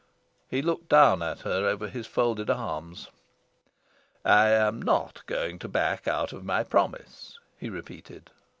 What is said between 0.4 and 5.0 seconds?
He looked down at her over his folded arms, "I am